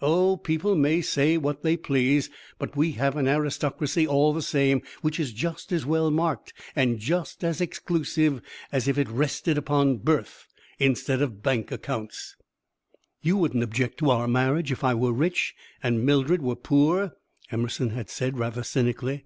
Oh! 0.00 0.36
people 0.36 0.76
may 0.76 1.00
say 1.00 1.36
what 1.36 1.64
they 1.64 1.76
please, 1.76 2.30
but 2.56 2.76
we 2.76 2.92
have 2.92 3.16
an 3.16 3.26
aristocracy 3.26 4.06
all 4.06 4.32
the 4.32 4.40
same 4.40 4.80
which 5.00 5.18
is 5.18 5.32
just 5.32 5.72
as 5.72 5.84
well 5.84 6.08
marked 6.12 6.52
and 6.76 7.00
just 7.00 7.42
as 7.42 7.60
exclusive 7.60 8.40
as 8.70 8.86
if 8.86 8.96
it 8.96 9.08
rested 9.08 9.58
upon 9.58 9.96
birth 9.96 10.46
instead 10.78 11.20
of 11.20 11.42
bank 11.42 11.72
accounts." 11.72 12.36
"You 13.22 13.36
wouldn't 13.36 13.64
object 13.64 13.98
to 13.98 14.10
our 14.10 14.28
marriage 14.28 14.70
if 14.70 14.84
I 14.84 14.94
were 14.94 15.12
rich 15.12 15.52
and 15.82 16.06
Mildred 16.06 16.42
were 16.42 16.54
poor," 16.54 17.14
Emerson 17.50 17.90
had 17.90 18.08
said, 18.08 18.38
rather 18.38 18.62
cynically. 18.62 19.24